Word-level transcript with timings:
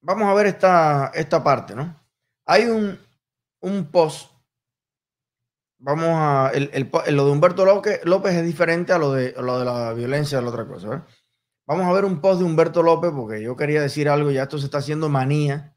vamos 0.00 0.28
a 0.28 0.34
ver 0.34 0.46
esta, 0.46 1.10
esta 1.14 1.42
parte, 1.42 1.74
¿no? 1.74 1.96
Hay 2.46 2.64
un, 2.64 2.98
un 3.60 3.90
post. 3.90 4.30
Vamos 5.78 6.08
a. 6.10 6.50
El, 6.52 6.90
lo 7.10 7.24
de 7.24 7.30
Humberto 7.30 7.64
López, 7.64 8.00
López, 8.04 8.34
es 8.34 8.44
diferente 8.44 8.92
a 8.92 8.98
lo 8.98 9.12
de, 9.12 9.34
lo 9.40 9.58
de 9.58 9.64
la 9.64 9.92
violencia, 9.92 10.38
a 10.38 10.42
la 10.42 10.48
otra 10.48 10.66
cosa. 10.66 11.06
Vamos 11.66 11.86
a 11.86 11.92
ver 11.92 12.04
un 12.04 12.20
post 12.20 12.40
de 12.40 12.46
Humberto 12.46 12.82
López, 12.82 13.12
porque 13.14 13.42
yo 13.42 13.56
quería 13.56 13.80
decir 13.80 14.08
algo, 14.08 14.30
ya 14.30 14.42
esto 14.42 14.58
se 14.58 14.66
está 14.66 14.78
haciendo 14.78 15.08
manía. 15.08 15.76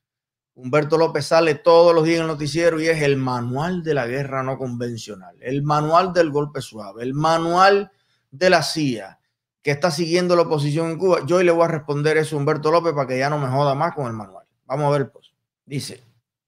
Humberto 0.56 0.98
López 0.98 1.26
sale 1.26 1.56
todos 1.56 1.96
los 1.96 2.04
días 2.04 2.18
en 2.18 2.24
el 2.24 2.28
noticiero 2.28 2.80
y 2.80 2.88
es 2.88 3.02
el 3.02 3.18
manual 3.18 3.84
de 3.84 3.96
la 3.96 4.06
guerra 4.06 4.44
no 4.44 4.58
convencional, 4.58 5.36
el 5.42 5.64
manual 5.64 6.14
del 6.14 6.30
golpe 6.30 6.62
suave, 6.62 7.02
el 7.04 7.16
manual 7.16 7.92
de 8.30 8.50
la 8.52 8.62
CIA 8.62 9.20
que 9.64 9.72
está 9.72 9.90
siguiendo 9.90 10.36
la 10.36 10.44
oposición 10.44 10.92
en 10.92 10.98
Cuba. 10.98 11.26
Yo 11.26 11.38
hoy 11.38 11.46
le 11.46 11.52
voy 11.52 11.64
a 11.64 11.70
responder 11.70 12.18
eso 12.18 12.36
a 12.36 12.40
Humberto 12.40 12.70
López 12.70 12.94
para 12.94 13.08
que 13.08 13.18
ya 13.18 13.30
no 13.30 13.40
me 13.40 13.48
joda 13.48 13.74
más 13.74 13.96
con 13.96 14.06
el 14.08 14.14
manual. 14.14 14.46
Vamos 14.66 14.88
a 14.88 14.98
ver 14.98 15.10
post. 15.10 15.34
Dice, 15.66 16.04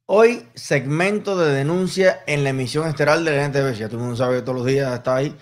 hoy 0.05 0.47
segmento 0.53 1.37
de 1.37 1.53
denuncia 1.53 2.23
en 2.27 2.43
la 2.43 2.49
emisión 2.49 2.87
esteral 2.87 3.23
de 3.23 3.31
la 3.31 3.45
NTV. 3.45 3.73
Ya 3.73 3.87
todo 3.87 3.97
el 3.97 4.03
mundo 4.03 4.17
sabe 4.17 4.37
que 4.37 4.41
todos 4.41 4.57
los 4.57 4.67
días 4.67 4.93
está 4.93 5.15
ahí. 5.15 5.35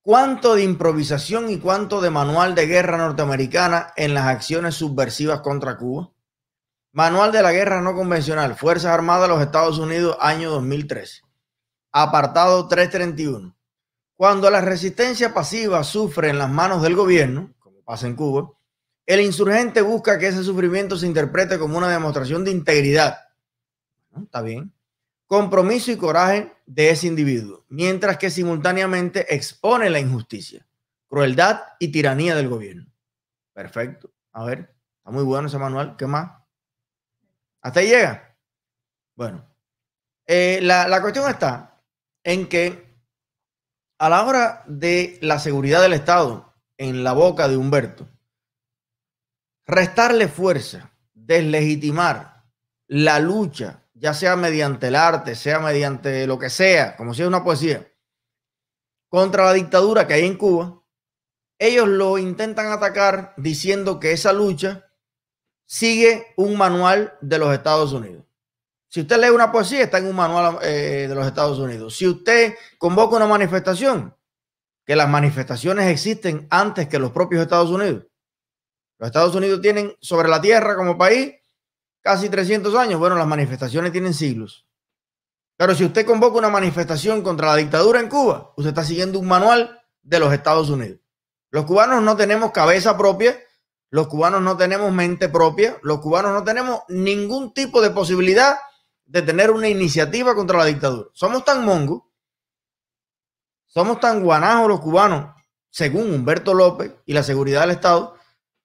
¿Cuánto 0.00 0.54
de 0.54 0.62
improvisación 0.62 1.50
y 1.50 1.58
cuánto 1.58 2.00
de 2.00 2.10
manual 2.10 2.54
de 2.54 2.66
guerra 2.66 2.96
norteamericana 2.98 3.92
en 3.96 4.14
las 4.14 4.26
acciones 4.26 4.76
subversivas 4.76 5.40
contra 5.40 5.76
Cuba? 5.76 6.10
Manual 6.92 7.32
de 7.32 7.42
la 7.42 7.50
Guerra 7.50 7.80
No 7.80 7.94
Convencional, 7.94 8.54
Fuerzas 8.54 8.92
Armadas 8.92 9.22
de 9.22 9.34
los 9.34 9.42
Estados 9.42 9.78
Unidos, 9.78 10.16
año 10.20 10.50
2013. 10.50 11.22
Apartado 11.90 12.68
331. 12.68 13.56
Cuando 14.16 14.50
la 14.50 14.60
resistencia 14.60 15.34
pasiva 15.34 15.82
sufre 15.82 16.30
en 16.30 16.38
las 16.38 16.50
manos 16.50 16.82
del 16.82 16.94
gobierno, 16.94 17.52
como 17.58 17.82
pasa 17.82 18.06
en 18.06 18.14
Cuba, 18.14 18.52
el 19.06 19.20
insurgente 19.20 19.82
busca 19.82 20.18
que 20.18 20.28
ese 20.28 20.44
sufrimiento 20.44 20.96
se 20.96 21.06
interprete 21.06 21.58
como 21.58 21.76
una 21.76 21.90
demostración 21.90 22.44
de 22.44 22.50
integridad. 22.50 23.18
Está 24.22 24.40
bien. 24.40 24.72
Compromiso 25.26 25.90
y 25.90 25.96
coraje 25.96 26.52
de 26.66 26.90
ese 26.90 27.06
individuo, 27.06 27.64
mientras 27.68 28.16
que 28.18 28.30
simultáneamente 28.30 29.34
expone 29.34 29.90
la 29.90 29.98
injusticia, 29.98 30.66
crueldad 31.08 31.62
y 31.78 31.88
tiranía 31.88 32.34
del 32.34 32.48
gobierno. 32.48 32.86
Perfecto. 33.52 34.12
A 34.32 34.44
ver, 34.44 34.74
está 34.98 35.10
muy 35.10 35.24
bueno 35.24 35.48
ese 35.48 35.58
manual. 35.58 35.96
¿Qué 35.96 36.06
más? 36.06 36.30
Hasta 37.60 37.80
ahí 37.80 37.88
llega. 37.88 38.36
Bueno, 39.14 39.46
eh, 40.26 40.58
la, 40.62 41.00
cuestión 41.00 41.28
está 41.30 41.80
en 42.22 42.48
que 42.48 42.93
a 44.04 44.10
la 44.10 44.22
hora 44.26 44.62
de 44.66 45.18
la 45.22 45.38
seguridad 45.38 45.80
del 45.80 45.94
Estado 45.94 46.52
en 46.76 47.04
la 47.04 47.14
boca 47.14 47.48
de 47.48 47.56
Humberto, 47.56 48.06
restarle 49.64 50.28
fuerza, 50.28 50.92
deslegitimar 51.14 52.44
la 52.86 53.18
lucha, 53.18 53.82
ya 53.94 54.12
sea 54.12 54.36
mediante 54.36 54.88
el 54.88 54.96
arte, 54.96 55.34
sea 55.34 55.58
mediante 55.58 56.26
lo 56.26 56.38
que 56.38 56.50
sea, 56.50 56.96
como 56.96 57.14
si 57.14 57.22
es 57.22 57.28
una 57.28 57.42
poesía, 57.42 57.90
contra 59.08 59.46
la 59.46 59.54
dictadura 59.54 60.06
que 60.06 60.12
hay 60.12 60.26
en 60.26 60.36
Cuba, 60.36 60.82
ellos 61.58 61.88
lo 61.88 62.18
intentan 62.18 62.72
atacar 62.72 63.32
diciendo 63.38 64.00
que 64.00 64.12
esa 64.12 64.34
lucha 64.34 64.84
sigue 65.64 66.26
un 66.36 66.58
manual 66.58 67.16
de 67.22 67.38
los 67.38 67.54
Estados 67.54 67.94
Unidos. 67.94 68.26
Si 68.94 69.00
usted 69.00 69.18
lee 69.20 69.30
una 69.30 69.50
poesía, 69.50 69.82
está 69.82 69.98
en 69.98 70.06
un 70.06 70.14
manual 70.14 70.60
eh, 70.62 71.06
de 71.08 71.14
los 71.16 71.26
Estados 71.26 71.58
Unidos. 71.58 71.96
Si 71.96 72.06
usted 72.06 72.54
convoca 72.78 73.16
una 73.16 73.26
manifestación, 73.26 74.16
que 74.86 74.94
las 74.94 75.08
manifestaciones 75.08 75.86
existen 75.88 76.46
antes 76.48 76.86
que 76.86 77.00
los 77.00 77.10
propios 77.10 77.42
Estados 77.42 77.70
Unidos. 77.70 78.06
Los 79.00 79.08
Estados 79.08 79.34
Unidos 79.34 79.60
tienen 79.60 79.96
sobre 80.00 80.28
la 80.28 80.40
tierra 80.40 80.76
como 80.76 80.96
país 80.96 81.34
casi 82.02 82.28
300 82.28 82.72
años. 82.76 83.00
Bueno, 83.00 83.16
las 83.16 83.26
manifestaciones 83.26 83.90
tienen 83.90 84.14
siglos. 84.14 84.64
Pero 85.56 85.74
si 85.74 85.84
usted 85.84 86.06
convoca 86.06 86.38
una 86.38 86.48
manifestación 86.48 87.22
contra 87.22 87.48
la 87.48 87.56
dictadura 87.56 87.98
en 87.98 88.08
Cuba, 88.08 88.52
usted 88.56 88.68
está 88.68 88.84
siguiendo 88.84 89.18
un 89.18 89.26
manual 89.26 89.82
de 90.04 90.20
los 90.20 90.32
Estados 90.32 90.70
Unidos. 90.70 91.00
Los 91.50 91.64
cubanos 91.64 92.00
no 92.00 92.14
tenemos 92.14 92.52
cabeza 92.52 92.96
propia 92.96 93.36
los 93.94 94.08
cubanos 94.08 94.42
no 94.42 94.56
tenemos 94.56 94.90
mente 94.90 95.28
propia, 95.28 95.78
los 95.82 96.00
cubanos 96.00 96.32
no 96.32 96.42
tenemos 96.42 96.80
ningún 96.88 97.54
tipo 97.54 97.80
de 97.80 97.90
posibilidad 97.90 98.56
de 99.06 99.22
tener 99.22 99.50
una 99.50 99.68
iniciativa 99.68 100.34
contra 100.34 100.58
la 100.58 100.64
dictadura. 100.64 101.08
Somos 101.12 101.44
tan 101.44 101.64
mongos, 101.64 102.02
somos 103.66 104.00
tan 104.00 104.22
guanajos 104.22 104.68
los 104.68 104.80
cubanos, 104.80 105.34
según 105.70 106.12
Humberto 106.14 106.54
López 106.54 106.92
y 107.06 107.12
la 107.12 107.22
seguridad 107.22 107.62
del 107.62 107.70
Estado, 107.70 108.16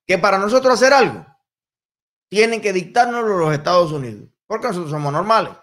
que 0.05 0.17
para 0.17 0.37
nosotros 0.37 0.73
hacer 0.73 0.93
algo, 0.93 1.25
tienen 2.27 2.61
que 2.61 2.73
dictárnoslo 2.73 3.37
los 3.37 3.53
Estados 3.53 3.91
Unidos, 3.91 4.29
porque 4.45 4.67
nosotros 4.67 4.91
somos 4.91 5.11
normales, 5.11 5.53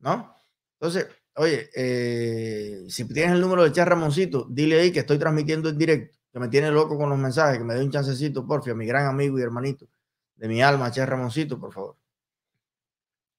¿no? 0.00 0.34
Entonces, 0.80 1.06
oye, 1.36 1.70
eh, 1.74 2.84
si 2.88 3.04
tienes 3.06 3.34
el 3.34 3.40
número 3.40 3.62
de 3.62 3.72
Char 3.72 3.88
Ramoncito, 3.88 4.46
dile 4.50 4.80
ahí 4.80 4.92
que 4.92 5.00
estoy 5.00 5.18
transmitiendo 5.18 5.68
en 5.68 5.78
directo 5.78 6.18
que 6.32 6.40
me 6.40 6.48
tiene 6.48 6.70
loco 6.70 6.98
con 6.98 7.08
los 7.08 7.18
mensajes, 7.18 7.56
que 7.56 7.64
me 7.64 7.74
dé 7.74 7.82
un 7.82 7.90
chancecito, 7.90 8.46
porfia, 8.46 8.74
mi 8.74 8.84
gran 8.84 9.06
amigo 9.06 9.38
y 9.38 9.42
hermanito 9.42 9.86
de 10.34 10.48
mi 10.48 10.62
alma, 10.62 10.90
Che 10.90 11.06
Ramoncito, 11.06 11.58
por 11.58 11.72
favor. 11.72 11.96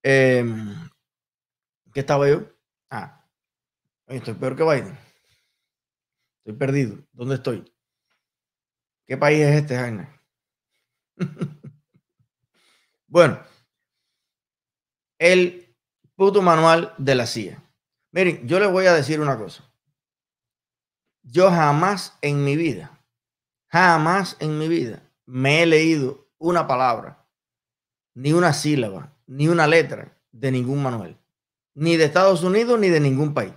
Em, 0.04 0.90
¿Qué 1.94 2.02
estaba 2.02 2.30
yo? 2.30 2.44
Ah, 2.90 3.28
estoy 4.08 4.36
peor 4.36 4.56
que 4.56 4.64
Biden. 4.64 4.98
Estoy 6.40 6.54
perdido. 6.54 6.98
¿Dónde 7.12 7.36
estoy? 7.36 7.74
¿Qué 9.06 9.18
país 9.18 9.40
es 9.40 9.56
este, 9.56 9.76
Jaime? 9.76 10.08
bueno, 13.08 13.40
el 15.18 15.76
puto 16.16 16.42
manual 16.42 16.94
de 16.98 17.16
la 17.16 17.26
CIA. 17.26 17.64
Miren, 18.12 18.48
yo 18.48 18.60
les 18.60 18.72
voy 18.72 18.86
a 18.86 18.94
decir 18.94 19.20
una 19.20 19.38
cosa. 19.38 19.64
Yo 21.24 21.50
jamás 21.50 22.18
en 22.22 22.44
mi 22.44 22.56
vida, 22.56 23.04
jamás 23.68 24.38
en 24.40 24.58
mi 24.58 24.68
vida 24.68 25.02
me 25.26 25.62
he 25.62 25.66
leído 25.66 26.30
una 26.38 26.68
palabra, 26.68 27.28
ni 28.14 28.32
una 28.34 28.54
sílaba, 28.54 29.17
ni 29.28 29.48
una 29.48 29.68
letra 29.68 30.18
de 30.32 30.52
ningún 30.52 30.82
manual, 30.82 31.20
ni 31.76 31.96
de 31.96 32.06
Estados 32.06 32.44
Unidos 32.44 32.80
ni 32.80 32.90
de 32.90 33.00
ningún 33.00 33.34
país. 33.34 33.54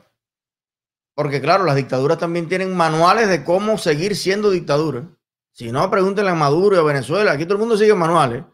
Porque 1.14 1.41
claro, 1.41 1.64
las 1.64 1.76
dictaduras 1.76 2.19
también 2.19 2.48
tienen 2.48 2.76
manuales 2.76 3.28
de 3.28 3.44
cómo 3.44 3.78
seguir 3.78 4.16
siendo 4.16 4.50
dictadura. 4.50 5.09
Si 5.53 5.72
no, 5.72 5.91
pregúntenle 5.91 6.30
a 6.30 6.34
Maduro 6.34 6.76
y 6.76 6.78
a 6.78 6.82
Venezuela. 6.82 7.32
Aquí 7.32 7.44
todo 7.44 7.54
el 7.54 7.60
mundo 7.60 7.76
sigue 7.76 7.94
manuales, 7.94 8.44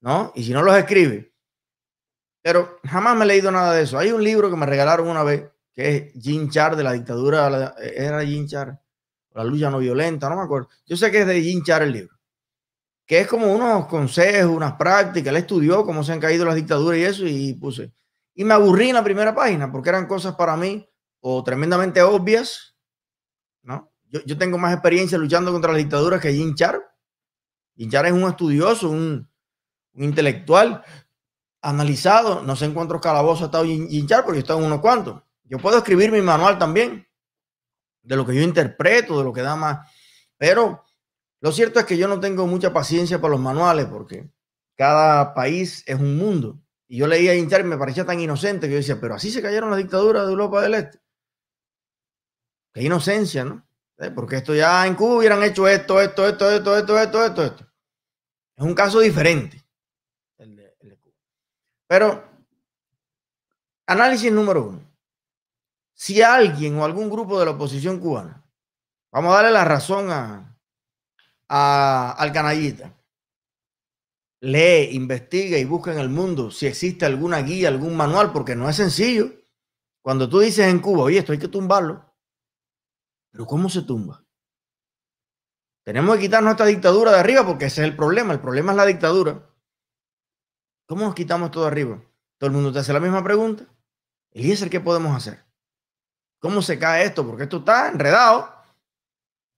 ¿no? 0.00 0.32
Y 0.34 0.44
si 0.44 0.52
no 0.52 0.62
los 0.62 0.76
escribe. 0.76 1.32
Pero 2.42 2.80
jamás 2.84 3.16
me 3.16 3.24
he 3.24 3.28
leído 3.28 3.50
nada 3.50 3.72
de 3.72 3.84
eso. 3.84 3.98
Hay 3.98 4.10
un 4.10 4.22
libro 4.22 4.50
que 4.50 4.56
me 4.56 4.66
regalaron 4.66 5.08
una 5.08 5.22
vez 5.22 5.48
que 5.72 5.96
es 5.96 6.22
Jim 6.22 6.50
Char 6.50 6.76
de 6.76 6.82
la 6.82 6.92
dictadura, 6.92 7.74
era 7.78 8.24
Jim 8.24 8.46
Char, 8.46 8.78
la 9.32 9.44
lucha 9.44 9.70
no 9.70 9.78
violenta, 9.78 10.28
no 10.28 10.36
me 10.36 10.42
acuerdo. 10.42 10.68
Yo 10.84 10.96
sé 10.96 11.10
que 11.10 11.20
es 11.20 11.26
de 11.26 11.40
Jim 11.40 11.62
Char 11.62 11.82
el 11.82 11.92
libro, 11.92 12.14
que 13.12 13.20
es 13.20 13.28
como 13.28 13.52
unos 13.52 13.88
consejos, 13.88 14.50
unas 14.50 14.72
prácticas. 14.72 15.28
Él 15.28 15.36
estudió 15.36 15.84
cómo 15.84 16.02
se 16.02 16.14
han 16.14 16.18
caído 16.18 16.46
las 16.46 16.54
dictaduras 16.54 16.98
y 16.98 17.04
eso, 17.04 17.26
y 17.26 17.52
puse. 17.52 17.92
Y 18.34 18.42
me 18.42 18.54
aburrí 18.54 18.88
en 18.88 18.94
la 18.94 19.04
primera 19.04 19.34
página 19.34 19.70
porque 19.70 19.90
eran 19.90 20.06
cosas 20.06 20.34
para 20.34 20.56
mí 20.56 20.88
o 21.20 21.44
tremendamente 21.44 22.00
obvias, 22.00 22.74
¿no? 23.60 23.92
Yo, 24.08 24.20
yo 24.24 24.38
tengo 24.38 24.56
más 24.56 24.72
experiencia 24.72 25.18
luchando 25.18 25.52
contra 25.52 25.72
las 25.72 25.82
dictaduras 25.82 26.22
que 26.22 26.32
Jim 26.32 26.54
Char. 26.54 26.80
Jim 27.76 27.90
Char 27.90 28.06
es 28.06 28.12
un 28.12 28.22
estudioso, 28.22 28.88
un, 28.88 29.30
intelectual 29.92 30.82
analizado. 31.60 32.40
No 32.40 32.56
sé 32.56 32.64
en 32.64 32.72
cuántos 32.72 32.98
calabozos 33.02 33.42
ha 33.42 33.44
estado 33.44 33.66
Jim 33.66 34.06
Char, 34.06 34.24
porque 34.24 34.38
está 34.38 34.54
en 34.54 34.64
unos 34.64 34.80
cuantos 34.80 35.22
yo 35.44 35.58
puedo 35.58 35.76
escribir 35.76 36.10
mi 36.10 36.22
manual 36.22 36.58
también 36.58 37.06
de 38.00 38.16
lo 38.16 38.24
que 38.24 38.34
yo 38.34 38.40
interpreto, 38.40 39.18
de 39.18 39.24
lo 39.24 39.34
que 39.34 39.42
da 39.42 39.54
más. 39.54 39.86
Pero 40.38 40.82
lo 41.42 41.52
cierto 41.52 41.78
es 41.78 41.86
que 41.86 41.98
yo 41.98 42.08
no 42.08 42.20
tengo 42.20 42.46
mucha 42.46 42.72
paciencia 42.72 43.20
para 43.20 43.32
los 43.32 43.40
manuales 43.40 43.86
porque 43.86 44.30
cada 44.76 45.34
país 45.34 45.82
es 45.86 45.96
un 45.96 46.16
mundo. 46.16 46.58
Y 46.88 46.98
yo 46.98 47.06
leía 47.06 47.34
hinchar 47.34 47.60
y 47.60 47.64
me 47.64 47.76
parecía 47.76 48.06
tan 48.06 48.20
inocente 48.20 48.66
que 48.66 48.72
yo 48.72 48.78
decía, 48.78 49.00
pero 49.00 49.14
así 49.14 49.30
se 49.30 49.42
cayeron 49.42 49.70
las 49.70 49.78
dictaduras 49.78 50.24
de 50.24 50.30
Europa 50.30 50.62
del 50.62 50.74
Este. 50.74 51.00
Qué 52.72 52.82
inocencia, 52.84 53.44
¿no? 53.44 53.66
¿Eh? 53.98 54.10
Porque 54.10 54.36
esto 54.36 54.54
ya 54.54 54.86
en 54.86 54.94
Cuba 54.94 55.16
hubieran 55.16 55.42
hecho 55.42 55.68
esto, 55.68 56.00
esto, 56.00 56.26
esto, 56.26 56.50
esto, 56.50 56.78
esto, 56.78 56.98
esto, 56.98 57.24
esto, 57.24 57.44
esto. 57.44 57.66
Es 58.56 58.64
un 58.64 58.74
caso 58.74 59.00
diferente. 59.00 59.62
El 60.38 60.56
de, 60.56 60.76
el 60.80 60.88
de 60.90 60.98
Cuba. 60.98 61.14
Pero, 61.86 62.24
análisis 63.86 64.32
número 64.32 64.64
uno 64.64 64.92
si 66.02 66.20
alguien 66.20 66.76
o 66.80 66.84
algún 66.84 67.08
grupo 67.08 67.38
de 67.38 67.44
la 67.44 67.52
oposición 67.52 68.00
cubana, 68.00 68.44
vamos 69.12 69.32
a 69.32 69.36
darle 69.36 69.52
la 69.52 69.64
razón 69.64 70.10
a, 70.10 70.51
al 71.54 72.32
canallita, 72.32 72.96
lee, 74.40 74.88
investiga 74.92 75.58
y 75.58 75.64
busca 75.64 75.92
en 75.92 75.98
el 75.98 76.08
mundo 76.08 76.50
si 76.50 76.66
existe 76.66 77.04
alguna 77.04 77.42
guía, 77.42 77.68
algún 77.68 77.94
manual, 77.96 78.32
porque 78.32 78.56
no 78.56 78.68
es 78.68 78.76
sencillo. 78.76 79.30
Cuando 80.02 80.28
tú 80.28 80.40
dices 80.40 80.66
en 80.66 80.80
Cuba, 80.80 81.04
oye, 81.04 81.18
esto 81.18 81.32
hay 81.32 81.38
que 81.38 81.48
tumbarlo, 81.48 82.12
pero 83.30 83.46
¿cómo 83.46 83.68
se 83.68 83.82
tumba? 83.82 84.24
Tenemos 85.84 86.16
que 86.16 86.22
quitar 86.22 86.42
nuestra 86.42 86.66
dictadura 86.66 87.10
de 87.12 87.18
arriba 87.18 87.44
porque 87.44 87.66
ese 87.66 87.82
es 87.82 87.88
el 87.88 87.96
problema. 87.96 88.32
El 88.32 88.40
problema 88.40 88.72
es 88.72 88.76
la 88.76 88.86
dictadura. 88.86 89.48
¿Cómo 90.86 91.04
nos 91.06 91.14
quitamos 91.14 91.50
todo 91.50 91.66
arriba? 91.66 92.00
Todo 92.38 92.48
el 92.48 92.54
mundo 92.54 92.72
te 92.72 92.78
hace 92.78 92.92
la 92.92 93.00
misma 93.00 93.22
pregunta. 93.24 93.64
Eliezer, 94.30 94.70
¿qué 94.70 94.80
podemos 94.80 95.16
hacer? 95.16 95.44
¿Cómo 96.38 96.62
se 96.62 96.78
cae 96.78 97.04
esto? 97.04 97.26
Porque 97.26 97.44
esto 97.44 97.58
está 97.58 97.88
enredado. 97.88 98.61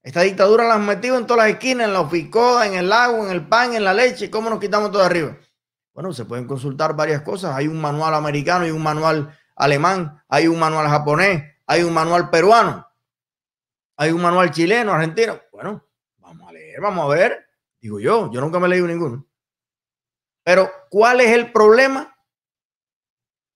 Esta 0.04 0.20
dictadura 0.20 0.64
la 0.64 0.74
han 0.74 0.84
metido 0.84 1.16
en 1.16 1.26
todas 1.26 1.46
las 1.46 1.54
esquinas, 1.54 1.86
en 1.86 1.94
la 1.94 2.02
oficoda, 2.02 2.66
en 2.66 2.74
el 2.74 2.92
agua, 2.92 3.24
en 3.24 3.30
el 3.30 3.48
pan, 3.48 3.72
en 3.74 3.84
la 3.84 3.94
leche. 3.94 4.30
¿Cómo 4.30 4.50
nos 4.50 4.60
quitamos 4.60 4.92
todo 4.92 5.02
arriba? 5.02 5.34
Bueno, 5.94 6.12
se 6.12 6.26
pueden 6.26 6.46
consultar 6.46 6.94
varias 6.94 7.22
cosas. 7.22 7.56
Hay 7.56 7.68
un 7.68 7.80
manual 7.80 8.12
americano, 8.12 8.66
hay 8.66 8.70
un 8.70 8.82
manual 8.82 9.34
alemán, 9.56 10.22
hay 10.28 10.46
un 10.46 10.58
manual 10.58 10.88
japonés, 10.88 11.42
hay 11.66 11.84
un 11.84 11.94
manual 11.94 12.28
peruano, 12.28 12.86
hay 13.96 14.10
un 14.12 14.20
manual 14.20 14.50
chileno, 14.50 14.92
argentino. 14.92 15.40
Bueno, 15.50 15.82
vamos 16.18 16.50
a 16.50 16.52
leer, 16.52 16.82
vamos 16.82 17.06
a 17.06 17.14
ver. 17.14 17.46
Digo 17.80 17.98
yo, 17.98 18.30
yo 18.30 18.42
nunca 18.42 18.60
me 18.60 18.66
he 18.66 18.70
leído 18.70 18.86
ninguno. 18.86 19.26
Pero, 20.42 20.70
¿cuál 20.90 21.22
es 21.22 21.30
el 21.30 21.50
problema 21.50 22.14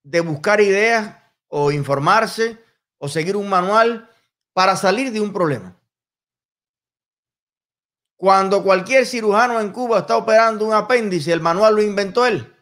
de 0.03 0.21
buscar 0.23 0.63
ideas 0.63 1.15
o 1.49 1.71
informarse 1.73 2.57
o 2.97 3.07
seguir 3.07 3.37
un 3.37 3.51
manual 3.51 4.09
para 4.55 4.77
salir 4.77 5.13
de 5.13 5.21
un 5.21 5.31
problema? 5.31 5.78
Cuando 8.19 8.65
cualquier 8.65 9.07
cirujano 9.07 9.61
en 9.61 9.71
Cuba 9.71 10.01
está 10.01 10.17
operando 10.17 10.65
un 10.67 10.75
apéndice, 10.75 11.33
el 11.33 11.41
manual 11.41 11.77
lo 11.77 11.83
inventó 11.83 12.27
él. 12.27 12.53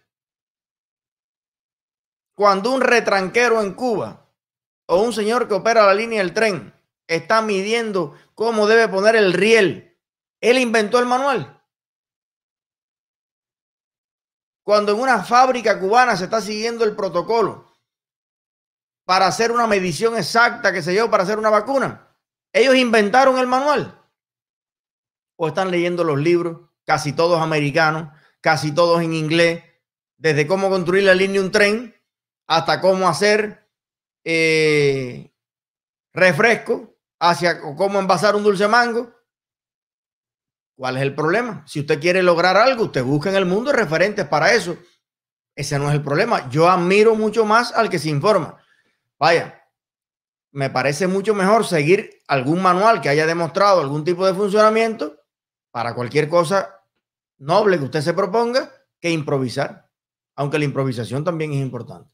Cuando 2.35 2.75
un 2.75 2.83
retranquero 2.83 3.63
en 3.63 3.73
Cuba 3.73 4.29
o 4.85 5.01
un 5.01 5.15
señor 5.15 5.49
que 5.49 5.55
opera 5.55 5.87
la 5.87 5.95
línea 5.95 6.19
del 6.19 6.35
tren 6.35 6.75
está 7.07 7.41
midiendo 7.41 8.15
cómo 8.35 8.67
debe 8.67 8.87
poner 8.89 9.17
el 9.17 9.33
riel, 9.33 9.99
él 10.43 10.59
inventó 10.59 10.99
el 10.99 11.07
manual. 11.07 11.59
Cuando 14.63 14.93
en 14.93 15.01
una 15.01 15.25
fábrica 15.25 15.81
cubana 15.81 16.19
se 16.19 16.25
está 16.25 16.43
siguiendo 16.43 16.85
el 16.85 16.95
protocolo 16.95 17.73
para 19.07 19.27
hacer 19.27 19.53
una 19.53 19.67
medición 19.67 20.19
exacta, 20.19 20.71
que 20.71 20.83
se 20.83 20.95
yo, 20.95 21.11
para 21.11 21.23
hacer 21.23 21.39
una 21.39 21.49
vacuna, 21.49 22.15
ellos 22.53 22.75
inventaron 22.75 23.39
el 23.39 23.47
manual 23.47 23.96
o 25.37 25.49
están 25.49 25.71
leyendo 25.71 26.05
los 26.05 26.19
libros, 26.19 26.69
casi 26.85 27.13
todos 27.13 27.41
americanos, 27.41 28.09
casi 28.41 28.73
todos 28.73 29.03
en 29.03 29.15
inglés, 29.15 29.63
desde 30.17 30.47
cómo 30.47 30.71
construir 30.71 31.05
la 31.05 31.15
línea 31.15 31.41
de 31.41 31.47
un 31.47 31.53
tren 31.53 31.95
hasta 32.47 32.81
cómo 32.81 33.09
hacer 33.09 33.69
eh, 34.25 35.33
refresco, 36.13 36.97
hacia 37.19 37.61
cómo 37.61 37.99
envasar 37.99 38.37
un 38.37 38.43
dulce 38.43 38.67
mango. 38.69 39.13
¿Cuál 40.77 40.97
es 40.97 41.03
el 41.03 41.15
problema? 41.15 41.65
Si 41.67 41.81
usted 41.81 42.01
quiere 42.01 42.23
lograr 42.23 42.57
algo, 42.57 42.85
usted 42.85 43.03
busca 43.03 43.31
en 43.31 43.37
el 43.37 43.47
mundo 43.47 43.73
referentes 43.73 44.27
para 44.27 44.53
eso. 44.53 44.77
Ese 45.55 45.79
no 45.79 45.89
es 45.89 45.95
el 45.95 46.03
problema. 46.03 46.49
Yo 46.51 46.69
admiro 46.69 47.15
mucho 47.15 47.47
más 47.47 47.73
al 47.73 47.89
que 47.89 47.99
se 47.99 48.11
informa. 48.11 48.63
Vaya, 49.19 49.63
me 50.53 50.69
parece 50.69 51.07
mucho 51.07 51.35
mejor 51.35 51.65
seguir 51.65 52.23
algún 52.29 52.61
manual 52.61 53.01
que 53.01 53.09
haya 53.09 53.27
demostrado 53.27 53.81
algún 53.81 54.05
tipo 54.05 54.27
de 54.27 54.35
funcionamiento 54.35 55.16
para 55.77 55.95
cualquier 55.95 56.27
cosa 56.27 56.83
noble 57.37 57.77
que 57.77 57.85
usted 57.85 58.01
se 58.01 58.15
proponga 58.15 58.73
que 58.99 59.11
improvisar, 59.11 59.91
aunque 60.35 60.59
la 60.59 60.65
improvisación 60.65 61.23
también 61.23 61.53
es 61.53 61.59
importante. 61.59 62.11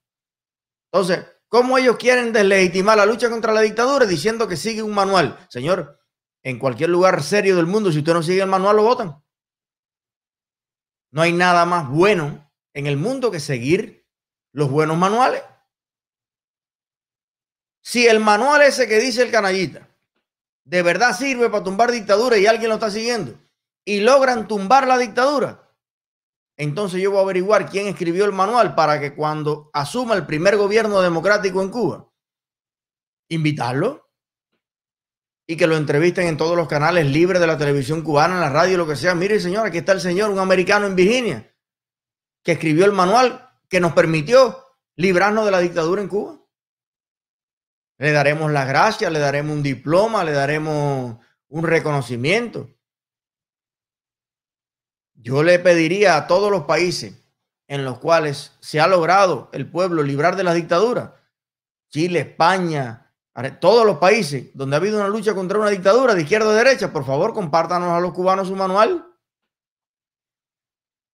Entonces, 0.90 1.24
¿cómo 1.46 1.78
ellos 1.78 1.96
quieren 1.96 2.32
deslegitimar 2.32 2.96
la 2.96 3.06
lucha 3.06 3.30
contra 3.30 3.52
la 3.52 3.60
dictadura 3.60 4.04
diciendo 4.04 4.48
que 4.48 4.56
sigue 4.56 4.82
un 4.82 4.92
manual? 4.92 5.38
Señor, 5.48 6.00
en 6.42 6.58
cualquier 6.58 6.90
lugar 6.90 7.22
serio 7.22 7.54
del 7.54 7.66
mundo, 7.68 7.92
si 7.92 7.98
usted 7.98 8.12
no 8.12 8.24
sigue 8.24 8.42
el 8.42 8.48
manual, 8.48 8.74
lo 8.74 8.82
votan. 8.82 9.22
No 11.12 11.22
hay 11.22 11.32
nada 11.32 11.64
más 11.64 11.88
bueno 11.88 12.50
en 12.74 12.88
el 12.88 12.96
mundo 12.96 13.30
que 13.30 13.38
seguir 13.38 14.08
los 14.50 14.72
buenos 14.72 14.98
manuales. 14.98 15.44
Si 17.80 18.08
el 18.08 18.18
manual 18.18 18.62
ese 18.62 18.88
que 18.88 18.98
dice 18.98 19.22
el 19.22 19.30
canallita 19.30 19.88
de 20.64 20.82
verdad 20.82 21.16
sirve 21.16 21.48
para 21.48 21.62
tumbar 21.62 21.92
dictadura 21.92 22.36
y 22.38 22.46
alguien 22.46 22.68
lo 22.68 22.74
está 22.74 22.90
siguiendo, 22.90 23.38
y 23.84 24.00
logran 24.00 24.46
tumbar 24.46 24.86
la 24.86 24.98
dictadura, 24.98 25.62
entonces 26.56 27.00
yo 27.00 27.10
voy 27.10 27.20
a 27.20 27.22
averiguar 27.22 27.68
quién 27.68 27.86
escribió 27.86 28.24
el 28.24 28.32
manual 28.32 28.74
para 28.74 29.00
que 29.00 29.14
cuando 29.14 29.70
asuma 29.72 30.14
el 30.14 30.26
primer 30.26 30.56
gobierno 30.56 31.00
democrático 31.00 31.62
en 31.62 31.70
Cuba, 31.70 32.08
invitarlo 33.28 34.10
y 35.46 35.56
que 35.56 35.66
lo 35.66 35.76
entrevisten 35.76 36.28
en 36.28 36.36
todos 36.36 36.56
los 36.56 36.68
canales 36.68 37.06
libres 37.06 37.40
de 37.40 37.46
la 37.46 37.58
televisión 37.58 38.02
cubana, 38.02 38.34
en 38.34 38.40
la 38.40 38.50
radio, 38.50 38.78
lo 38.78 38.86
que 38.86 38.96
sea. 38.96 39.14
Mire, 39.14 39.40
señor, 39.40 39.66
aquí 39.66 39.78
está 39.78 39.92
el 39.92 40.00
señor, 40.00 40.30
un 40.30 40.38
americano 40.38 40.86
en 40.86 40.94
Virginia, 40.94 41.52
que 42.44 42.52
escribió 42.52 42.84
el 42.84 42.92
manual 42.92 43.50
que 43.68 43.80
nos 43.80 43.92
permitió 43.92 44.64
librarnos 44.96 45.44
de 45.44 45.50
la 45.50 45.58
dictadura 45.58 46.02
en 46.02 46.08
Cuba. 46.08 46.38
Le 47.98 48.12
daremos 48.12 48.50
las 48.52 48.68
gracias, 48.68 49.10
le 49.10 49.18
daremos 49.18 49.56
un 49.56 49.62
diploma, 49.62 50.24
le 50.24 50.32
daremos 50.32 51.16
un 51.48 51.64
reconocimiento. 51.64 52.68
Yo 55.22 55.44
le 55.44 55.60
pediría 55.60 56.16
a 56.16 56.26
todos 56.26 56.50
los 56.50 56.64
países 56.64 57.14
en 57.68 57.84
los 57.84 57.98
cuales 57.98 58.58
se 58.60 58.80
ha 58.80 58.88
logrado 58.88 59.48
el 59.52 59.70
pueblo 59.70 60.02
librar 60.02 60.34
de 60.34 60.42
la 60.42 60.52
dictadura, 60.52 61.16
Chile, 61.88 62.20
España, 62.20 63.14
todos 63.60 63.86
los 63.86 63.98
países 63.98 64.50
donde 64.54 64.76
ha 64.76 64.80
habido 64.80 64.98
una 64.98 65.08
lucha 65.08 65.34
contra 65.34 65.58
una 65.58 65.70
dictadura 65.70 66.14
de 66.14 66.22
izquierda 66.22 66.50
a 66.50 66.54
derecha, 66.54 66.92
por 66.92 67.06
favor, 67.06 67.32
compártanos 67.32 67.90
a 67.90 68.00
los 68.00 68.12
cubanos 68.12 68.48
su 68.48 68.56
manual. 68.56 69.08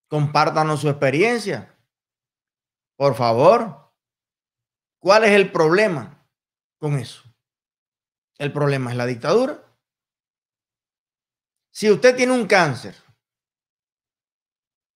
Compártanos 0.09 0.81
su 0.81 0.89
experiencia. 0.89 1.79
Por 2.97 3.15
favor. 3.15 3.93
¿Cuál 4.99 5.25
es 5.25 5.33
el 5.33 5.53
problema 5.53 6.27
con 6.79 6.99
eso? 6.99 7.23
El 8.39 8.53
problema 8.53 8.91
es 8.91 8.97
la 8.97 9.07
dictadura. 9.07 9.63
Si 11.71 11.91
usted 11.91 12.17
tiene 12.17 12.33
un 12.33 12.47
cáncer, 12.47 12.97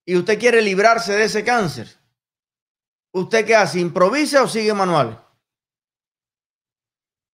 y 0.05 0.17
usted 0.17 0.39
quiere 0.39 0.61
librarse 0.63 1.13
de 1.13 1.25
ese 1.25 1.45
cáncer, 1.45 1.89
¿usted 3.13 3.47
qué 3.47 3.55
hace? 3.55 3.81
¿Improvisa 3.81 4.43
o 4.43 4.49
sigue 4.49 4.75
manual? 4.75 5.25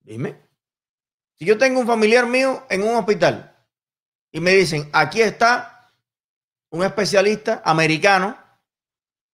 Dime. 0.00 0.40
Si 1.34 1.44
yo 1.44 1.56
tengo 1.56 1.80
un 1.80 1.86
familiar 1.86 2.26
mío 2.26 2.66
en 2.68 2.82
un 2.82 2.96
hospital 2.96 3.56
y 4.32 4.40
me 4.40 4.52
dicen, 4.52 4.88
aquí 4.92 5.22
está 5.22 5.92
un 6.70 6.84
especialista 6.84 7.62
americano 7.64 8.36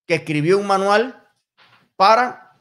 que 0.06 0.16
escribió 0.16 0.58
un 0.58 0.66
manual 0.66 1.28
para 1.96 2.58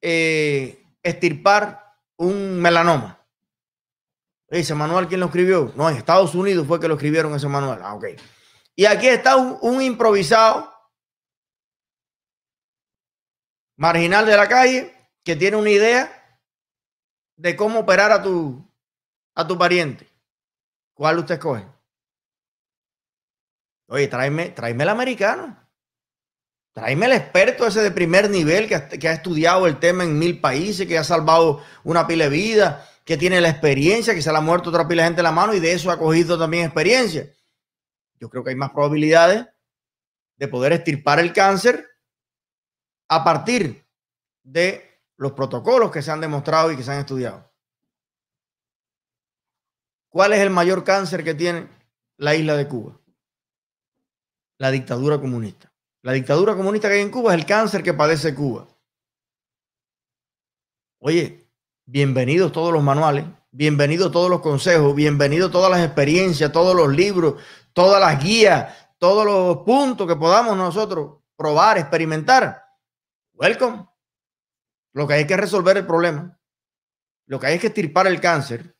eh, 0.00 0.84
estirpar 1.02 1.96
un 2.16 2.60
melanoma. 2.60 3.18
Ese 4.48 4.74
manual, 4.74 5.08
¿quién 5.08 5.20
lo 5.20 5.26
escribió? 5.26 5.72
No, 5.76 5.88
en 5.88 5.96
Estados 5.96 6.34
Unidos 6.34 6.66
fue 6.66 6.78
que 6.78 6.86
lo 6.86 6.94
escribieron 6.94 7.34
ese 7.34 7.48
manual. 7.48 7.80
Ah, 7.82 7.94
ok. 7.94 8.04
Y 8.76 8.86
aquí 8.86 9.06
está 9.06 9.36
un, 9.36 9.82
improvisado 9.82 10.72
marginal 13.76 14.26
de 14.26 14.36
la 14.36 14.48
calle 14.48 14.94
que 15.22 15.36
tiene 15.36 15.56
una 15.56 15.70
idea 15.70 16.40
de 17.36 17.54
cómo 17.56 17.80
operar 17.80 18.10
a 18.10 18.22
tu, 18.22 18.68
a 19.34 19.46
tu 19.46 19.56
pariente. 19.56 20.08
¿Cuál 20.92 21.18
usted 21.18 21.34
escoge? 21.34 21.66
Oye, 23.86 24.08
tráeme, 24.08 24.50
tráeme 24.50 24.82
el 24.84 24.88
americano. 24.88 25.60
Tráeme 26.72 27.06
el 27.06 27.12
experto 27.12 27.66
ese 27.66 27.80
de 27.82 27.92
primer 27.92 28.28
nivel 28.28 28.66
que 28.66 28.74
ha, 28.74 28.88
que 28.88 29.08
ha, 29.08 29.12
estudiado 29.12 29.68
el 29.68 29.78
tema 29.78 30.02
en 30.02 30.18
mil 30.18 30.40
países, 30.40 30.88
que 30.88 30.98
ha 30.98 31.04
salvado 31.04 31.62
una 31.84 32.06
pila 32.06 32.24
de 32.24 32.30
vida, 32.30 32.88
que 33.04 33.16
tiene 33.16 33.40
la 33.40 33.50
experiencia, 33.50 34.14
que 34.14 34.22
se 34.22 34.32
le 34.32 34.38
ha 34.38 34.40
muerto 34.40 34.70
otra 34.70 34.88
pila 34.88 35.02
de 35.02 35.08
gente 35.08 35.20
en 35.20 35.24
la 35.24 35.32
mano 35.32 35.54
y 35.54 35.60
de 35.60 35.72
eso 35.72 35.92
ha 35.92 35.98
cogido 35.98 36.36
también 36.36 36.64
experiencia 36.64 37.28
yo 38.24 38.30
creo 38.30 38.42
que 38.42 38.48
hay 38.48 38.56
más 38.56 38.70
probabilidades 38.70 39.46
de 40.36 40.48
poder 40.48 40.72
estirpar 40.72 41.20
el 41.20 41.34
cáncer 41.34 41.86
a 43.06 43.22
partir 43.22 43.86
de 44.42 44.98
los 45.18 45.32
protocolos 45.32 45.90
que 45.90 46.00
se 46.00 46.10
han 46.10 46.22
demostrado 46.22 46.72
y 46.72 46.76
que 46.78 46.82
se 46.82 46.90
han 46.90 47.00
estudiado. 47.00 47.52
¿Cuál 50.08 50.32
es 50.32 50.40
el 50.40 50.48
mayor 50.48 50.84
cáncer 50.84 51.22
que 51.22 51.34
tiene 51.34 51.68
la 52.16 52.34
isla 52.34 52.56
de 52.56 52.66
Cuba? 52.66 52.98
La 54.56 54.70
dictadura 54.70 55.20
comunista. 55.20 55.70
La 56.00 56.12
dictadura 56.12 56.56
comunista 56.56 56.88
que 56.88 56.94
hay 56.94 57.02
en 57.02 57.10
Cuba 57.10 57.34
es 57.34 57.40
el 57.40 57.46
cáncer 57.46 57.82
que 57.82 57.92
padece 57.92 58.34
Cuba. 58.34 58.66
Oye, 60.98 61.43
bienvenidos 61.86 62.52
todos 62.52 62.72
los 62.72 62.82
manuales, 62.82 63.24
bienvenidos 63.50 64.10
todos 64.10 64.30
los 64.30 64.40
consejos, 64.40 64.94
bienvenidos 64.94 65.50
todas 65.50 65.70
las 65.70 65.84
experiencias, 65.84 66.52
todos 66.52 66.74
los 66.74 66.88
libros, 66.94 67.34
todas 67.72 68.00
las 68.00 68.22
guías, 68.22 68.74
todos 68.98 69.24
los 69.24 69.58
puntos 69.64 70.06
que 70.06 70.16
podamos 70.16 70.56
nosotros 70.56 71.18
probar, 71.36 71.78
experimentar. 71.78 72.62
Welcome. 73.34 73.86
Lo 74.92 75.06
que 75.06 75.14
hay 75.14 75.26
que 75.26 75.36
resolver 75.36 75.76
el 75.76 75.86
problema. 75.86 76.38
Lo 77.26 77.40
que 77.40 77.46
hay 77.48 77.54
es 77.54 77.60
que 77.60 77.66
estirpar 77.68 78.06
el 78.06 78.20
cáncer. 78.20 78.76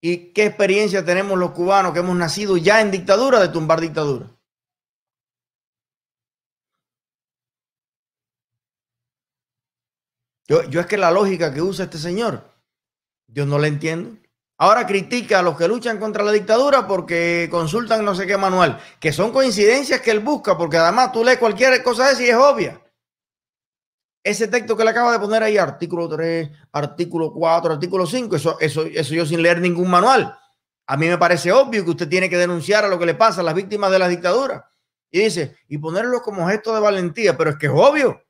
¿Y 0.00 0.32
qué 0.32 0.46
experiencia 0.46 1.04
tenemos 1.04 1.38
los 1.38 1.52
cubanos 1.52 1.92
que 1.92 2.00
hemos 2.00 2.16
nacido 2.16 2.56
ya 2.56 2.80
en 2.80 2.90
dictadura 2.90 3.40
de 3.40 3.48
tumbar 3.48 3.80
dictadura? 3.80 4.33
Yo, 10.46 10.62
yo 10.64 10.80
es 10.80 10.86
que 10.86 10.96
la 10.96 11.10
lógica 11.10 11.52
que 11.52 11.62
usa 11.62 11.86
este 11.86 11.98
señor, 11.98 12.50
yo 13.28 13.46
no 13.46 13.58
la 13.58 13.66
entiendo. 13.66 14.18
Ahora 14.56 14.86
critica 14.86 15.40
a 15.40 15.42
los 15.42 15.56
que 15.56 15.66
luchan 15.66 15.98
contra 15.98 16.22
la 16.22 16.30
dictadura 16.30 16.86
porque 16.86 17.48
consultan 17.50 18.04
no 18.04 18.14
sé 18.14 18.26
qué 18.26 18.36
manual, 18.36 18.80
que 19.00 19.12
son 19.12 19.32
coincidencias 19.32 20.00
que 20.00 20.12
él 20.12 20.20
busca, 20.20 20.56
porque 20.56 20.76
además 20.76 21.12
tú 21.12 21.24
lees 21.24 21.38
cualquier 21.38 21.82
cosa 21.82 22.06
de 22.06 22.12
esa 22.12 22.22
y 22.22 22.28
es 22.28 22.36
obvia. 22.36 22.80
Ese 24.22 24.48
texto 24.48 24.76
que 24.76 24.84
le 24.84 24.90
acaba 24.90 25.12
de 25.12 25.18
poner 25.18 25.42
ahí, 25.42 25.58
artículo 25.58 26.08
3, 26.08 26.50
artículo 26.72 27.32
4, 27.32 27.74
artículo 27.74 28.06
5, 28.06 28.36
eso, 28.36 28.56
eso, 28.60 28.84
eso 28.84 29.14
yo 29.14 29.26
sin 29.26 29.42
leer 29.42 29.60
ningún 29.60 29.90
manual. 29.90 30.38
A 30.86 30.96
mí 30.96 31.08
me 31.08 31.18
parece 31.18 31.52
obvio 31.52 31.84
que 31.84 31.90
usted 31.90 32.08
tiene 32.08 32.30
que 32.30 32.38
denunciar 32.38 32.84
a 32.84 32.88
lo 32.88 32.98
que 32.98 33.06
le 33.06 33.14
pasa 33.14 33.40
a 33.40 33.44
las 33.44 33.54
víctimas 33.54 33.90
de 33.90 33.98
la 33.98 34.08
dictadura. 34.08 34.70
Y 35.10 35.20
dice, 35.20 35.58
y 35.68 35.78
ponerlo 35.78 36.22
como 36.22 36.46
gesto 36.48 36.74
de 36.74 36.80
valentía, 36.80 37.36
pero 37.36 37.50
es 37.50 37.56
que 37.56 37.66
es 37.66 37.72
obvio. 37.74 38.22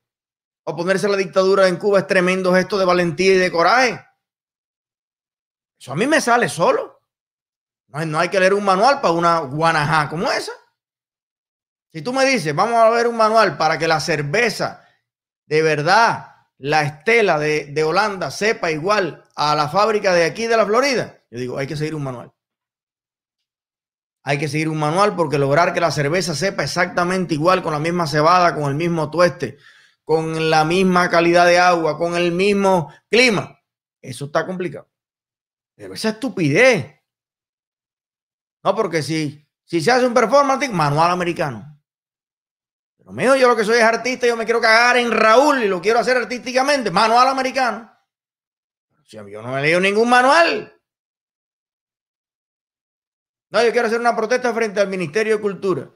Oponerse 0.64 1.06
a 1.06 1.10
la 1.10 1.16
dictadura 1.16 1.68
en 1.68 1.76
Cuba 1.76 2.00
es 2.00 2.06
tremendo 2.06 2.54
gesto 2.54 2.78
de 2.78 2.84
valentía 2.84 3.34
y 3.34 3.38
de 3.38 3.52
coraje. 3.52 4.04
Eso 5.78 5.92
a 5.92 5.96
mí 5.96 6.06
me 6.06 6.20
sale 6.20 6.48
solo. 6.48 7.00
No, 7.88 8.18
hay 8.18 8.28
que 8.28 8.40
leer 8.40 8.54
un 8.54 8.64
manual 8.64 9.00
para 9.00 9.12
una 9.12 9.38
guanajá 9.40 10.08
como 10.08 10.30
esa. 10.30 10.52
Si 11.92 12.02
tú 12.02 12.12
me 12.12 12.24
dices, 12.24 12.54
vamos 12.54 12.76
a 12.76 12.90
ver 12.90 13.06
un 13.06 13.16
manual 13.16 13.56
para 13.56 13.78
que 13.78 13.86
la 13.86 14.00
cerveza 14.00 14.84
de 15.46 15.62
verdad, 15.62 16.34
la 16.58 16.82
estela 16.82 17.38
de, 17.38 17.66
de 17.66 17.84
Holanda 17.84 18.30
sepa 18.30 18.70
igual 18.70 19.22
a 19.36 19.54
la 19.54 19.68
fábrica 19.68 20.12
de 20.14 20.24
aquí 20.24 20.46
de 20.46 20.56
la 20.56 20.66
Florida, 20.66 21.22
yo 21.30 21.38
digo, 21.38 21.58
hay 21.58 21.66
que 21.66 21.76
seguir 21.76 21.94
un 21.94 22.02
manual. 22.02 22.32
Hay 24.22 24.38
que 24.38 24.48
seguir 24.48 24.70
un 24.70 24.78
manual 24.78 25.14
porque 25.14 25.38
lograr 25.38 25.74
que 25.74 25.80
la 25.80 25.90
cerveza 25.90 26.34
sepa 26.34 26.64
exactamente 26.64 27.34
igual, 27.34 27.62
con 27.62 27.72
la 27.74 27.78
misma 27.78 28.06
cebada, 28.06 28.54
con 28.54 28.64
el 28.64 28.74
mismo 28.74 29.10
tueste, 29.10 29.58
con 30.04 30.50
la 30.50 30.64
misma 30.64 31.08
calidad 31.08 31.46
de 31.46 31.58
agua, 31.58 31.96
con 31.96 32.14
el 32.14 32.32
mismo 32.32 32.92
clima, 33.10 33.58
eso 34.00 34.26
está 34.26 34.46
complicado. 34.46 34.88
Pero 35.74 35.94
esa 35.94 36.10
estupidez. 36.10 37.00
No, 38.62 38.74
porque 38.74 39.02
si, 39.02 39.46
si 39.64 39.80
se 39.80 39.90
hace 39.90 40.06
un 40.06 40.14
performance, 40.14 40.70
manual 40.70 41.10
americano. 41.10 41.80
Pero 42.96 43.12
mío, 43.12 43.36
yo 43.36 43.48
lo 43.48 43.56
que 43.56 43.64
soy 43.64 43.78
es 43.78 43.82
artista, 43.82 44.26
yo 44.26 44.36
me 44.36 44.44
quiero 44.44 44.60
cagar 44.60 44.96
en 44.96 45.10
Raúl 45.10 45.62
y 45.62 45.68
lo 45.68 45.80
quiero 45.80 45.98
hacer 45.98 46.16
artísticamente, 46.16 46.90
manual 46.90 47.28
americano. 47.28 47.90
Yo 49.06 49.42
no 49.42 49.58
he 49.58 49.62
leído 49.62 49.80
ningún 49.80 50.08
manual. 50.08 50.70
No, 53.50 53.62
yo 53.62 53.70
quiero 53.70 53.86
hacer 53.86 54.00
una 54.00 54.16
protesta 54.16 54.52
frente 54.52 54.80
al 54.80 54.88
Ministerio 54.88 55.36
de 55.36 55.42
Cultura. 55.42 55.90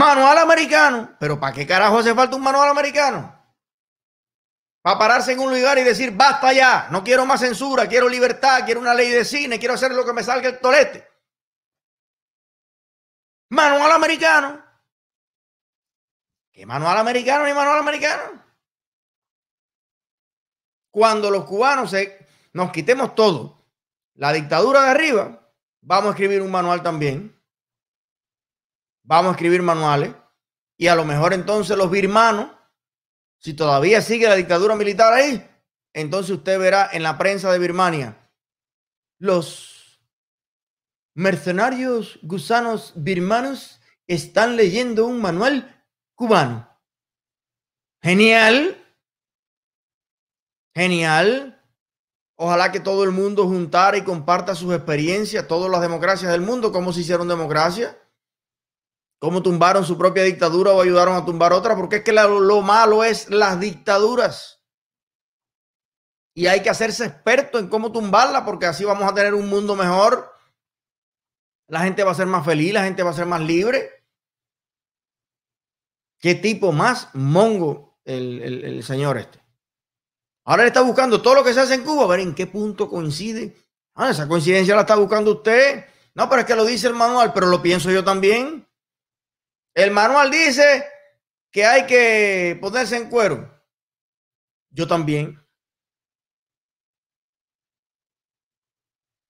Manual 0.00 0.38
americano. 0.38 1.16
Pero 1.20 1.38
¿para 1.38 1.52
qué 1.52 1.66
carajo 1.66 1.98
hace 1.98 2.14
falta 2.14 2.34
un 2.34 2.42
manual 2.42 2.70
americano? 2.70 3.38
Para 4.80 4.98
pararse 4.98 5.32
en 5.32 5.40
un 5.40 5.50
lugar 5.50 5.76
y 5.78 5.82
decir, 5.82 6.10
basta 6.16 6.54
ya, 6.54 6.88
no 6.90 7.04
quiero 7.04 7.26
más 7.26 7.40
censura, 7.40 7.86
quiero 7.86 8.08
libertad, 8.08 8.64
quiero 8.64 8.80
una 8.80 8.94
ley 8.94 9.10
de 9.10 9.26
cine, 9.26 9.58
quiero 9.58 9.74
hacer 9.74 9.92
lo 9.92 10.06
que 10.06 10.14
me 10.14 10.24
salga 10.24 10.48
el 10.48 10.58
tolete. 10.58 11.06
Manual 13.50 13.92
americano. 13.92 14.64
¿Qué 16.50 16.64
manual 16.64 16.96
americano 16.96 17.44
ni 17.44 17.52
manual 17.52 17.80
americano? 17.80 18.42
Cuando 20.90 21.30
los 21.30 21.44
cubanos 21.44 21.90
se, 21.90 22.26
nos 22.54 22.72
quitemos 22.72 23.14
todo, 23.14 23.66
la 24.14 24.32
dictadura 24.32 24.84
de 24.84 24.90
arriba, 24.90 25.52
vamos 25.82 26.06
a 26.06 26.10
escribir 26.12 26.40
un 26.40 26.50
manual 26.50 26.82
también. 26.82 27.38
Vamos 29.02 29.30
a 29.30 29.32
escribir 29.32 29.62
manuales. 29.62 30.14
Y 30.76 30.88
a 30.88 30.94
lo 30.94 31.04
mejor 31.04 31.32
entonces 31.34 31.76
los 31.76 31.90
birmanos 31.90 32.50
si 33.40 33.54
todavía 33.54 34.02
sigue 34.02 34.28
la 34.28 34.36
dictadura 34.36 34.76
militar 34.76 35.14
ahí, 35.14 35.48
entonces 35.94 36.36
usted 36.36 36.58
verá 36.58 36.90
en 36.92 37.02
la 37.02 37.16
prensa 37.16 37.50
de 37.50 37.58
Birmania 37.58 38.16
los 39.18 40.00
mercenarios 41.14 42.18
gusanos 42.22 42.92
birmanos 42.96 43.80
están 44.06 44.56
leyendo 44.56 45.06
un 45.06 45.20
manual 45.20 45.84
cubano. 46.14 46.68
Genial. 48.02 48.76
Genial. 50.74 51.62
Ojalá 52.36 52.72
que 52.72 52.80
todo 52.80 53.04
el 53.04 53.10
mundo 53.10 53.46
juntara 53.46 53.98
y 53.98 54.04
comparta 54.04 54.54
sus 54.54 54.72
experiencias, 54.74 55.46
todas 55.46 55.70
las 55.70 55.82
democracias 55.82 56.32
del 56.32 56.40
mundo, 56.40 56.72
cómo 56.72 56.92
se 56.92 57.00
hicieron 57.00 57.28
democracia 57.28 57.98
cómo 59.20 59.42
tumbaron 59.42 59.84
su 59.84 59.96
propia 59.98 60.24
dictadura 60.24 60.72
o 60.72 60.80
ayudaron 60.80 61.14
a 61.14 61.24
tumbar 61.24 61.52
otra, 61.52 61.76
porque 61.76 61.96
es 61.96 62.02
que 62.02 62.12
lo, 62.12 62.62
malo 62.62 63.04
es 63.04 63.30
las 63.30 63.60
dictaduras. 63.60 64.64
Y 66.34 66.46
hay 66.46 66.62
que 66.62 66.70
hacerse 66.70 67.04
experto 67.04 67.58
en 67.58 67.68
cómo 67.68 67.92
tumbarla, 67.92 68.44
porque 68.44 68.66
así 68.66 68.84
vamos 68.84 69.08
a 69.08 69.14
tener 69.14 69.34
un 69.34 69.48
mundo 69.48 69.76
mejor. 69.76 70.32
La 71.68 71.80
gente 71.80 72.02
va 72.02 72.12
a 72.12 72.14
ser 72.14 72.26
más 72.26 72.44
feliz, 72.44 72.72
la 72.72 72.84
gente 72.84 73.02
va 73.02 73.10
a 73.10 73.14
ser 73.14 73.26
más 73.26 73.42
libre. 73.42 73.90
¿Qué 76.18 76.34
tipo 76.34 76.72
más 76.72 77.08
mongo 77.12 78.00
el, 78.04 78.42
el 78.42 78.82
señor 78.82 79.18
este? 79.18 79.38
Ahora 80.44 80.62
le 80.62 80.68
está 80.68 80.80
buscando 80.80 81.20
todo 81.20 81.34
lo 81.34 81.44
que 81.44 81.52
se 81.52 81.60
hace 81.60 81.74
en 81.74 81.84
Cuba, 81.84 82.04
a 82.04 82.08
ver 82.08 82.20
en 82.20 82.34
qué 82.34 82.46
punto 82.46 82.88
coincide. 82.88 83.54
Ah, 83.94 84.10
esa 84.10 84.26
coincidencia 84.26 84.74
la 84.74 84.82
está 84.82 84.96
buscando 84.96 85.32
usted. 85.32 85.84
No, 86.14 86.28
pero 86.28 86.40
es 86.40 86.46
que 86.46 86.56
lo 86.56 86.64
dice 86.64 86.86
el 86.86 86.94
manual, 86.94 87.32
pero 87.34 87.46
lo 87.48 87.60
pienso 87.60 87.90
yo 87.90 88.02
también. 88.02 88.66
El 89.74 89.90
manual 89.92 90.30
dice 90.30 90.84
que 91.50 91.64
hay 91.64 91.86
que 91.86 92.58
ponerse 92.60 92.96
en 92.96 93.08
cuero. 93.08 93.50
Yo 94.70 94.86
también. 94.86 95.40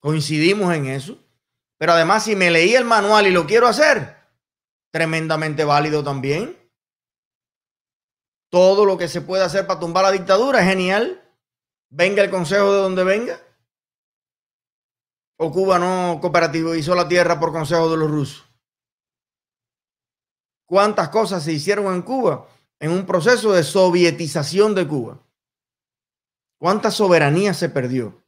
Coincidimos 0.00 0.74
en 0.74 0.86
eso. 0.86 1.18
Pero 1.78 1.92
además, 1.92 2.24
si 2.24 2.36
me 2.36 2.50
leí 2.50 2.74
el 2.74 2.84
manual 2.84 3.26
y 3.26 3.30
lo 3.30 3.46
quiero 3.46 3.66
hacer, 3.66 4.16
tremendamente 4.90 5.64
válido 5.64 6.02
también. 6.04 6.56
Todo 8.50 8.84
lo 8.84 8.98
que 8.98 9.08
se 9.08 9.20
puede 9.20 9.44
hacer 9.44 9.66
para 9.66 9.80
tumbar 9.80 10.04
la 10.04 10.10
dictadura 10.10 10.60
es 10.60 10.66
genial. 10.66 11.22
Venga 11.88 12.22
el 12.22 12.30
consejo 12.30 12.72
de 12.72 12.80
donde 12.80 13.04
venga. 13.04 13.40
O 15.38 15.50
Cuba 15.50 15.78
no 15.78 16.18
cooperativo 16.20 16.74
hizo 16.74 16.94
la 16.94 17.08
tierra 17.08 17.40
por 17.40 17.52
consejo 17.52 17.90
de 17.90 17.96
los 17.96 18.10
rusos 18.10 18.49
cuántas 20.70 21.08
cosas 21.08 21.42
se 21.42 21.52
hicieron 21.52 21.92
en 21.92 22.02
Cuba 22.02 22.46
en 22.78 22.92
un 22.92 23.04
proceso 23.04 23.52
de 23.52 23.64
sovietización 23.64 24.72
de 24.72 24.86
Cuba. 24.86 25.18
¿Cuánta 26.60 26.92
soberanía 26.92 27.54
se 27.54 27.68
perdió? 27.68 28.22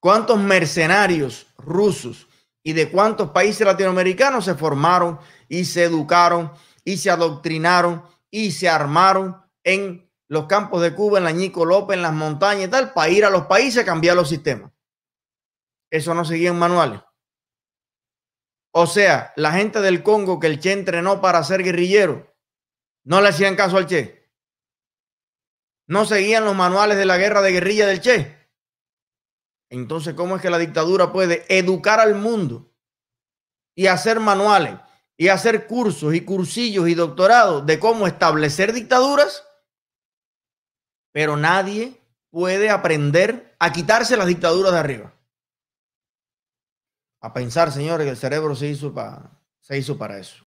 ¿Cuántos 0.00 0.38
mercenarios 0.38 1.46
rusos 1.56 2.28
y 2.62 2.74
de 2.74 2.90
cuántos 2.90 3.30
países 3.30 3.66
latinoamericanos 3.66 4.44
se 4.44 4.54
formaron 4.54 5.18
y 5.48 5.64
se 5.64 5.84
educaron 5.84 6.52
y 6.84 6.98
se 6.98 7.08
adoctrinaron 7.08 8.04
y 8.30 8.50
se 8.50 8.68
armaron 8.68 9.40
en 9.62 10.10
los 10.28 10.44
campos 10.44 10.82
de 10.82 10.94
Cuba, 10.94 11.16
en 11.16 11.24
la 11.24 11.32
Ñico 11.32 11.64
López, 11.64 11.96
en 11.96 12.02
las 12.02 12.12
montañas 12.12 12.66
y 12.66 12.70
tal, 12.70 12.92
para 12.92 13.08
ir 13.08 13.24
a 13.24 13.30
los 13.30 13.46
países 13.46 13.82
a 13.82 13.86
cambiar 13.86 14.14
los 14.14 14.28
sistemas? 14.28 14.70
Eso 15.90 16.12
no 16.12 16.22
seguía 16.26 16.50
en 16.50 16.58
manuales. 16.58 17.00
O 18.76 18.88
sea, 18.88 19.32
la 19.36 19.52
gente 19.52 19.80
del 19.80 20.02
Congo 20.02 20.40
que 20.40 20.48
el 20.48 20.58
Che 20.58 20.72
entrenó 20.72 21.20
para 21.20 21.44
ser 21.44 21.62
guerrillero, 21.62 22.34
no 23.04 23.20
le 23.20 23.28
hacían 23.28 23.54
caso 23.54 23.76
al 23.76 23.86
Che. 23.86 24.28
No 25.86 26.04
seguían 26.04 26.44
los 26.44 26.56
manuales 26.56 26.98
de 26.98 27.04
la 27.04 27.16
guerra 27.16 27.40
de 27.40 27.52
guerrilla 27.52 27.86
del 27.86 28.00
Che. 28.00 28.36
Entonces, 29.70 30.14
¿cómo 30.14 30.34
es 30.34 30.42
que 30.42 30.50
la 30.50 30.58
dictadura 30.58 31.12
puede 31.12 31.44
educar 31.48 32.00
al 32.00 32.16
mundo 32.16 32.74
y 33.76 33.86
hacer 33.86 34.18
manuales 34.18 34.74
y 35.16 35.28
hacer 35.28 35.68
cursos 35.68 36.12
y 36.12 36.22
cursillos 36.22 36.88
y 36.88 36.94
doctorados 36.94 37.64
de 37.66 37.78
cómo 37.78 38.08
establecer 38.08 38.72
dictaduras? 38.72 39.46
Pero 41.12 41.36
nadie 41.36 42.00
puede 42.30 42.70
aprender 42.70 43.54
a 43.60 43.72
quitarse 43.72 44.16
las 44.16 44.26
dictaduras 44.26 44.72
de 44.72 44.78
arriba 44.80 45.14
a 47.24 47.32
pensar, 47.32 47.72
señores, 47.72 48.04
que 48.04 48.10
el 48.10 48.18
cerebro 48.18 48.54
se 48.54 48.68
hizo, 48.68 48.92
pa, 48.92 49.40
se 49.58 49.78
hizo 49.78 49.96
para 49.96 50.18
eso. 50.18 50.44